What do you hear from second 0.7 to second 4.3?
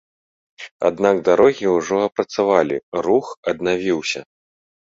Аднак дарогі ўжо апрацавалі, рух аднавіўся.